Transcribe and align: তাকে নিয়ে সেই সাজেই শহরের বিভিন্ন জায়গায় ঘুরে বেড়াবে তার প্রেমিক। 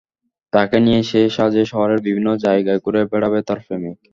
তাকে 0.53 0.77
নিয়ে 0.79 1.01
সেই 1.09 1.27
সাজেই 1.35 1.67
শহরের 1.71 1.99
বিভিন্ন 2.05 2.29
জায়গায় 2.45 2.79
ঘুরে 2.83 3.01
বেড়াবে 3.11 3.39
তার 3.47 3.59
প্রেমিক। 3.65 3.97